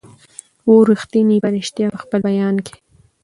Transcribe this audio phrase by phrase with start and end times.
[0.67, 2.75] وو ریښتونی په ریشتیا په خپل بیان کي